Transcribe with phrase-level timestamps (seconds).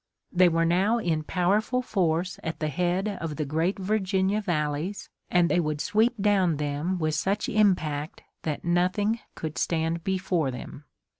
[0.31, 5.47] They were now in powerful force at the head of the great Virginia valleys, and
[5.47, 10.85] they would sweep down them with such impact that nothing could stand before them.